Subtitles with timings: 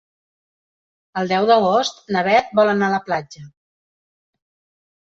[1.21, 3.47] El deu d'agost na Beth vol anar a la platja.